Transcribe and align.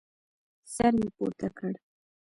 سر 0.73 0.91
مې 0.99 1.07
پورته 1.15 1.47
کړ. 1.57 1.73